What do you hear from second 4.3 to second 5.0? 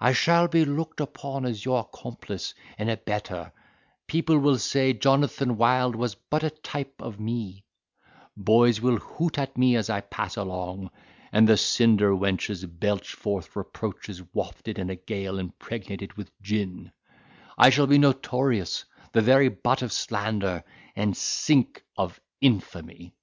will say